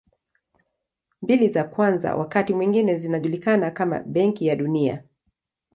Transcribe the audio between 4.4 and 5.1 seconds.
ya Dunia.